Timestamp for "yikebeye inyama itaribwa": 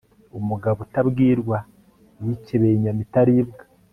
2.23-3.63